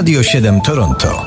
[0.00, 1.26] Radio 7 Toronto.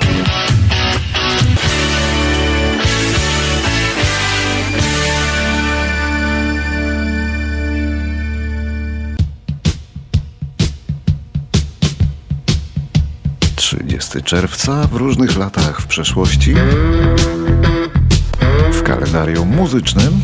[14.25, 16.53] Czerwca w różnych latach w przeszłości
[18.71, 20.21] w kalendarium muzycznym,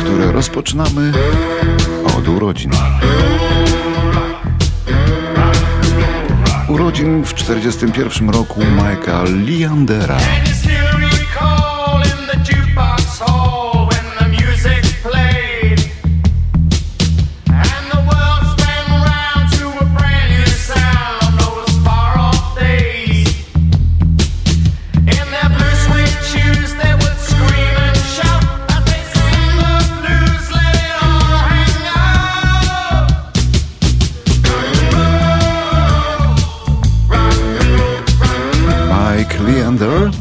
[0.00, 1.12] które rozpoczynamy
[2.16, 2.70] od urodzin.
[7.02, 10.51] Urodzin w 1941 roku Mike'a Leandera.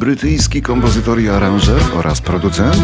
[0.02, 2.78] Brytyjski kompozytor i aranżer oraz producent.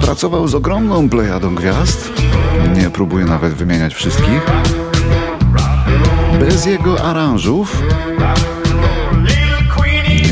[0.00, 2.12] Pracował z ogromną plejadą gwiazd.
[2.76, 4.42] Nie próbuję nawet wymieniać wszystkich.
[6.40, 7.82] Bez jego aranżów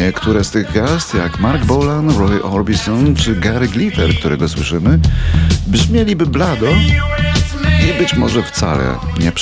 [0.01, 4.99] Niektóre z tych gwiazd, jak Mark Bolan, Roy Orbison czy Gary Glitter, którego słyszymy,
[5.67, 6.67] brzmieliby blado
[7.91, 9.33] i być może wcale nie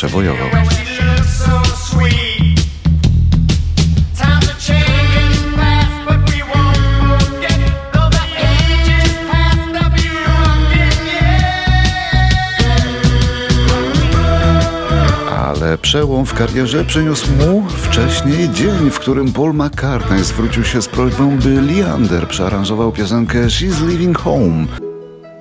[15.62, 15.78] przebojował.
[15.78, 21.38] przełom w karierze przyniósł mu wcześniej dzień, w którym Paul McCartney zwrócił się z prośbą,
[21.38, 24.66] by Leander przearanżował piosenkę She's Leaving Home.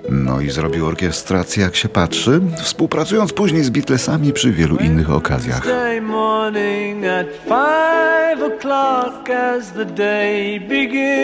[0.10, 5.66] No i zrobił orkiestrację jak się patrzy, współpracując później z Beatlesami przy wielu innych okazjach.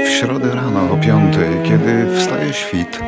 [0.06, 3.00] W środę rano o piątej, kiedy wstaje świt,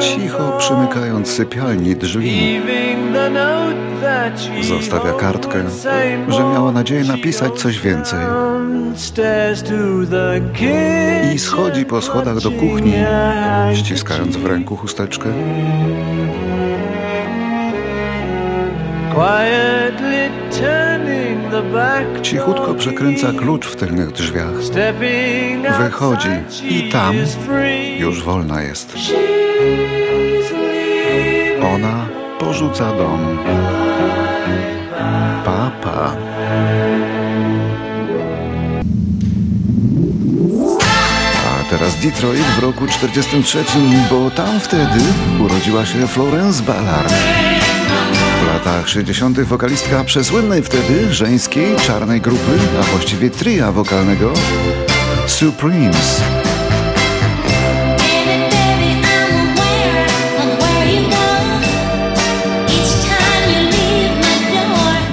[0.00, 2.60] Cicho przymykając sypialni drzwi.
[4.62, 5.58] Zostawia kartkę,
[6.28, 8.18] że miała nadzieję napisać coś więcej.
[11.34, 12.92] I schodzi po schodach do kuchni
[13.74, 15.28] Ściskając w ręku chusteczkę
[22.22, 24.52] Cichutko przekręca klucz w tylnych drzwiach.
[25.78, 26.28] Wychodzi
[26.70, 27.14] i tam
[27.98, 28.94] już wolna jest.
[31.74, 32.06] Ona
[32.38, 33.38] porzuca dom.
[35.44, 36.16] Papa.
[41.46, 43.64] A teraz Detroit w roku 43,
[44.10, 45.00] bo tam wtedy
[45.40, 47.14] urodziła się Florence Ballard
[48.68, 49.40] latach 60.
[49.40, 54.32] wokalistka przesłynnej wtedy żeńskiej czarnej grupy, a właściwie tria wokalnego
[55.26, 56.22] Supremes.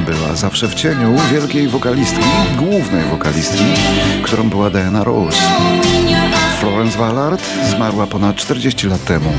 [0.06, 2.26] Była zawsze w cieniu wielkiej wokalistki,
[2.58, 3.66] głównej wokalistki,
[4.24, 5.38] którą była Diana Rose.
[6.60, 9.34] Florence Ballard zmarła ponad 40 lat temu.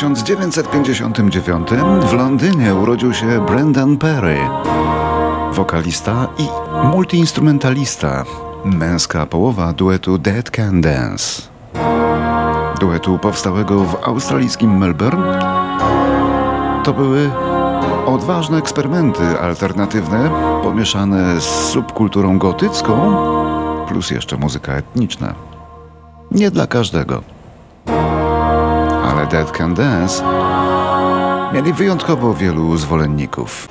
[0.00, 1.68] 1959
[2.00, 4.38] w Londynie urodził się Brendan Perry,
[5.52, 6.48] wokalista i
[6.86, 8.24] multiinstrumentalista,
[8.64, 11.42] męska połowa duetu Dead Can Dance.
[12.80, 15.38] Duetu powstałego w australijskim Melbourne.
[16.84, 17.30] To były
[18.06, 20.30] odważne eksperymenty alternatywne,
[20.62, 23.16] pomieszane z subkulturą gotycką,
[23.88, 25.34] plus jeszcze muzyka etniczna.
[26.30, 27.39] Nie dla każdego
[29.30, 30.24] Dead Can Dance
[31.52, 33.68] mieli wyjątkowo wielu zwolenników.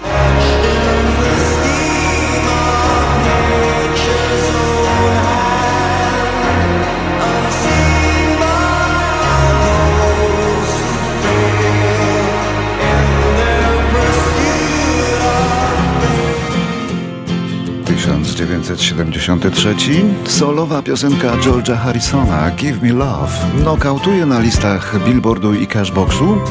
[18.76, 26.42] 1973 solowa piosenka George'a Harrisona Give Me Love nokautuje na listach Billboardu i Cashboxu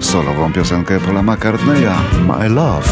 [0.00, 2.88] solową piosenkę Paula McCartneya My Love.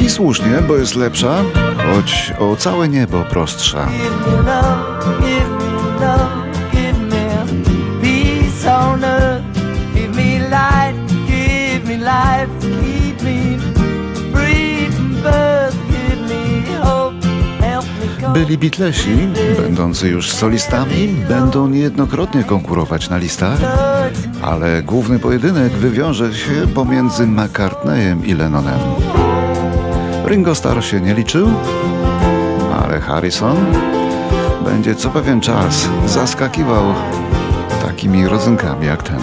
[0.00, 1.42] I słusznie, bo jest lepsza,
[1.76, 3.88] choć o całe niebo prostsza.
[18.34, 19.28] Byli Beatlesi,
[19.62, 23.58] będący już solistami, będą niejednokrotnie konkurować na listach,
[24.42, 28.78] ale główny pojedynek wywiąże się pomiędzy McCartneyem i Lennonem.
[30.26, 31.48] Ringo Starr się nie liczył,
[32.82, 33.56] ale Harrison
[34.64, 36.94] będzie co pewien czas zaskakiwał
[37.82, 39.18] takimi rodzynkami jak ten.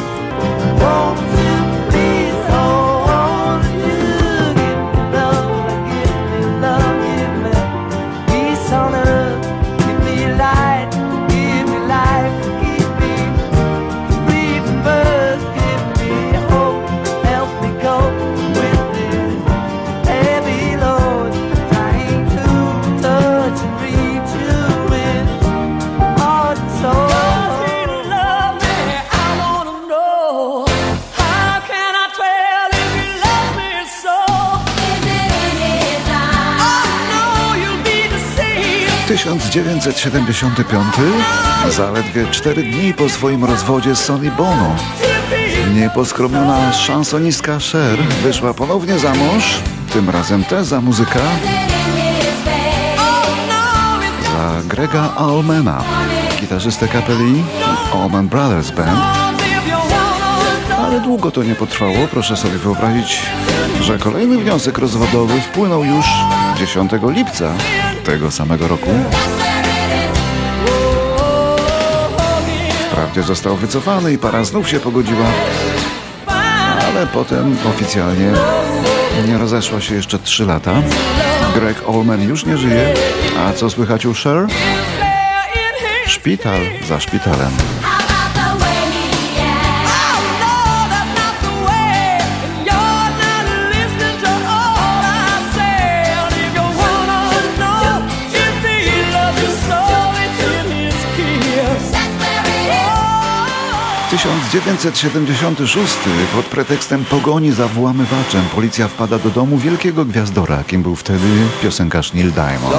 [39.11, 41.01] Tysiąc dziewięćset siedemdziesiąty piąty,
[41.69, 44.75] zaledwie cztery dni po swoim rozwodzie z Sonny Bono.
[45.73, 49.59] Nieposkromiona szansonistka Cher wyszła ponownie za mąż,
[49.93, 51.19] tym razem też za muzyka,
[54.23, 55.83] za Grega Allmana,
[56.41, 57.43] gitarzystę kapeli
[57.93, 59.30] Allman Brothers Band.
[60.91, 63.21] Ale długo to nie potrwało, proszę sobie wyobrazić,
[63.81, 66.05] że kolejny wniosek rozwodowy wpłynął już
[66.59, 67.53] 10 lipca
[68.03, 68.89] tego samego roku.
[72.89, 75.25] Wprawdzie został wycofany i para znów się pogodziła,
[76.87, 78.31] ale potem oficjalnie
[79.27, 80.73] nie rozeszła się jeszcze 3 lata.
[81.55, 82.93] Greg Allman już nie żyje,
[83.39, 84.47] a co słychać u Cher?
[86.07, 87.51] Szpital za szpitalem.
[104.21, 110.57] Tysiąc dziewięćset siedemdziesiąty szósty pod pretekstem pogoni za włamywaczem policja wpada do domu wielkiego gwiazdora,
[110.57, 111.27] jakim był wtedy
[111.63, 112.75] piosenkarz Neil Diamond.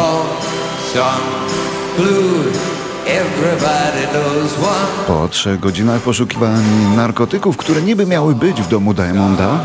[5.07, 6.65] Po trzech godzinach poszukiwań
[6.97, 9.65] narkotyków, które niby miały być w domu Diamonda,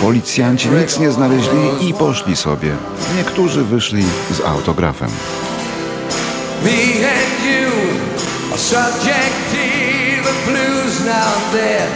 [0.00, 2.76] policjanci nic nie znaleźli i poszli sobie.
[3.16, 5.10] Niektórzy wyszli z autografem.
[6.64, 7.70] Me and you
[8.52, 9.29] are subject
[10.46, 11.88] blues now and then.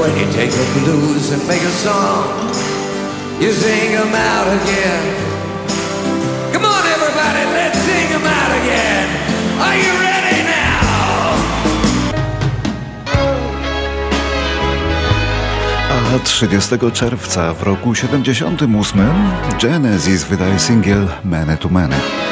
[0.00, 2.48] When you take the blues and make a song,
[3.40, 5.04] you sing them out again.
[6.52, 9.06] Come on, everybody, let's sing them out again.
[9.60, 10.14] Are you ready?
[16.14, 18.66] A 30 czerwca w roku 78
[19.58, 22.23] Genesis wydaje singiel Many to Many.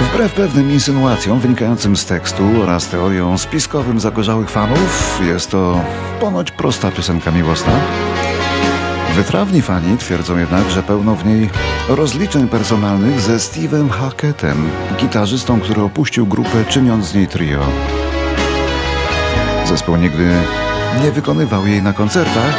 [0.00, 5.84] Wbrew pewnym insynuacjom wynikającym z tekstu oraz teorią spiskowym zagorzałych fanów, jest to
[6.20, 7.72] ponoć prosta piosenka miłosna.
[9.14, 11.50] Wytrawni fani twierdzą jednak, że pełno w niej
[11.88, 14.70] rozliczeń personalnych ze Steve'em Hacketem,
[15.00, 17.60] gitarzystą, który opuścił grupę czyniąc z niej trio.
[19.64, 20.34] Zespół nigdy
[21.04, 22.54] nie wykonywał jej na koncertach,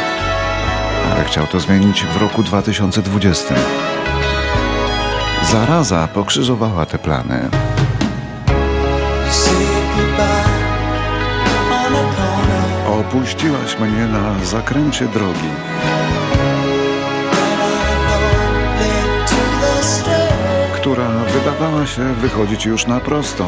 [1.12, 3.54] ale chciał to zmienić w roku 2020.
[5.52, 7.48] Zaraza pokrzyżowała te plany.
[13.00, 15.50] Opuściłaś mnie na zakręcie drogi.
[20.80, 23.46] która wydawała się wychodzić już na prostą.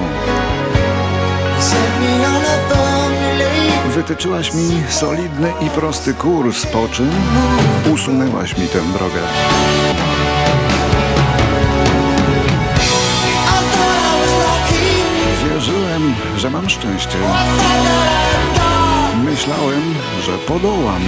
[3.94, 7.11] Wytyczyłaś mi solidny i prosty kurs, po czym
[7.94, 9.21] usunęłaś mi tę drogę.
[16.42, 17.18] Że mam szczęście.
[19.25, 19.94] Myślałem,
[20.26, 21.02] że podołam.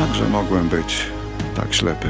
[0.00, 1.06] Jakże mogłem być
[1.56, 2.08] tak ślepy?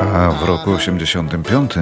[0.00, 1.72] A w roku 85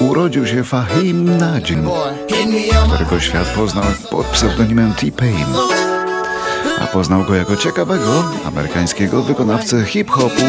[0.08, 1.90] urodził się Fahim Najim,
[2.86, 5.46] którego świat poznał pod pseudonimem T-Pain.
[6.92, 10.44] Poznał go jako ciekawego amerykańskiego wykonawcę hip-hopu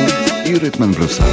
[0.46, 1.24] i rytm bluesa.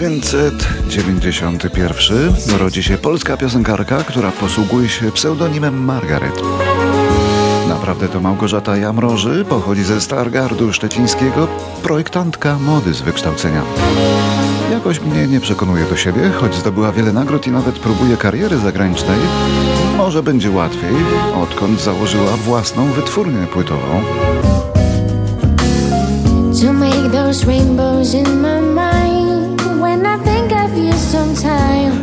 [0.00, 6.42] Tysiąc dziewięćset dziewięćdziesiąty pierwszy rodzi się polska piosenkarka, która posługuje się pseudonimem Margaret.
[7.68, 11.48] Naprawdę to Małgorzata Jamroży, pochodzi ze Stargardu Szczecińskiego,
[11.82, 13.62] projektantka mody z wykształcenia.
[14.70, 19.18] Jakoś mnie nie przekonuje do siebie, choć zdobyła wiele nagród i nawet próbuje kariery zagranicznej.
[19.96, 20.94] Może będzie łatwiej,
[21.42, 24.02] odkąd założyła własną wytwórnię płytową.
[26.62, 28.69] To make those rainbows in my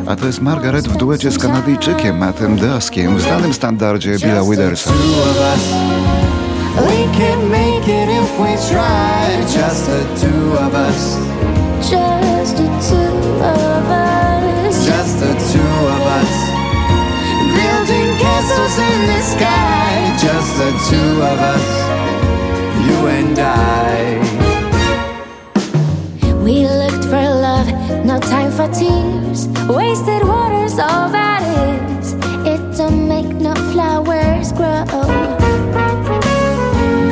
[0.07, 4.91] A to jest Margaret w duecie z Kanadyjczykiem Mattem Daskiem w znanym standardzie Billa Widersa.
[26.43, 26.76] We
[28.57, 29.47] for tears.
[29.69, 32.13] Wasted water's all that is.
[32.43, 34.83] It don't make no flowers grow.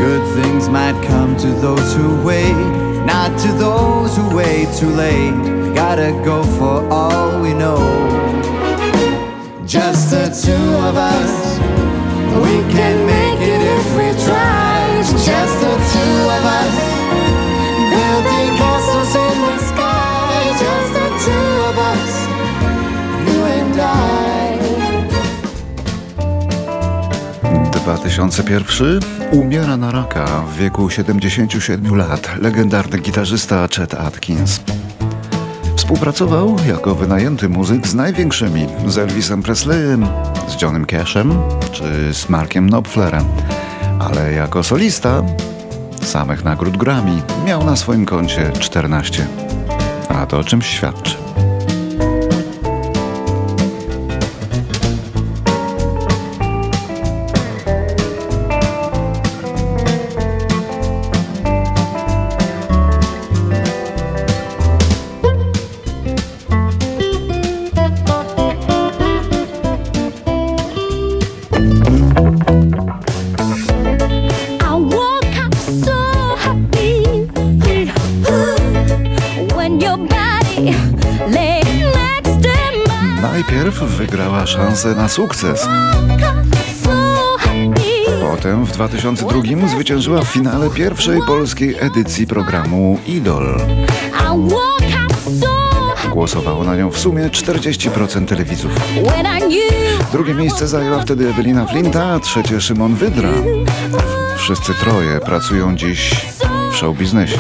[0.02, 2.58] Good things might come to those who wait,
[3.06, 5.36] not to those who wait too late.
[5.76, 7.78] Gotta go for all we know.
[9.68, 11.60] Just the two of us.
[12.42, 15.04] We can make it if we try.
[15.30, 17.15] Just the two of us.
[27.86, 29.00] 2001
[29.32, 34.60] umiera na raka w wieku 77 lat legendarny gitarzysta Chet Atkins.
[35.76, 40.08] Współpracował jako wynajęty muzyk z największymi, z Elvisem Presleyem,
[40.48, 41.34] z Johnem Cashem
[41.72, 43.26] czy z Markiem Knopflerem,
[44.00, 45.24] ale jako solista
[46.02, 49.28] samych nagród Grammy miał na swoim koncie 14.
[50.10, 51.25] A to o czymś świadczy.
[84.76, 85.68] Szansę na sukces.
[88.22, 93.60] Potem w 2002 zwyciężyła w finale pierwszej polskiej edycji programu Idol.
[96.12, 98.72] Głosowało na nią w sumie 40% telewidzów.
[100.12, 103.30] Drugie miejsce zajęła wtedy Ewelina Flinta, a trzecie Szymon Wydra.
[104.38, 106.16] Wszyscy troje pracują dziś
[106.72, 107.38] w showbiznesie.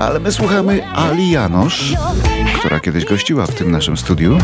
[0.00, 1.94] Ale my słuchamy Ali Janosz,
[2.58, 4.38] która kiedyś gościła w tym naszym studiu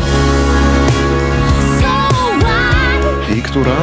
[3.33, 3.75] i która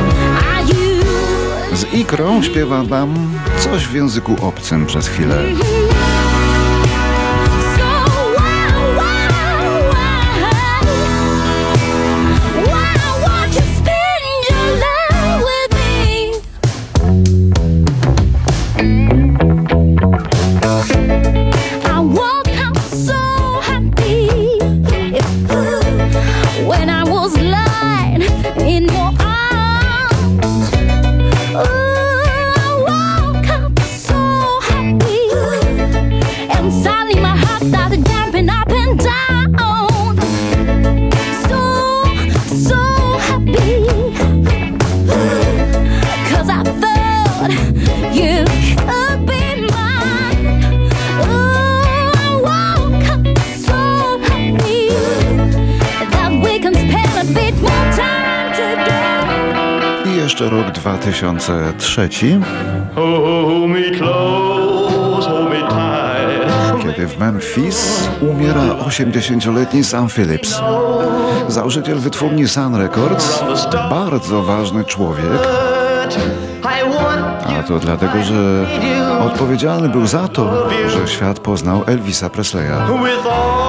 [1.73, 3.15] z ikrą śpiewa nam
[3.61, 5.43] coś w języku obcym przez chwilę.
[60.23, 62.09] Jeszcze rok 2003.
[66.83, 70.61] Kiedy w Memphis umiera 80-letni Sam Phillips.
[71.49, 73.45] Założyciel wytwórni Sun Records,
[73.91, 75.49] bardzo ważny człowiek,
[77.59, 78.67] A to dlatego, że
[79.27, 82.73] odpowiedzialny był za to, że świat poznał Elvisa Presleya.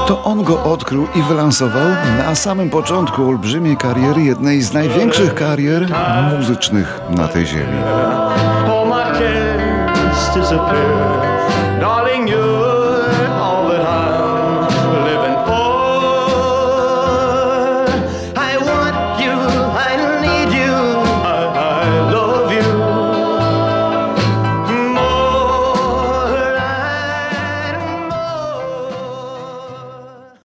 [0.08, 5.88] To on go odkrył i wylansował na samym początku olbrzymiej kariery, jednej z największych karier
[6.38, 7.78] muzycznych na tej ziemi.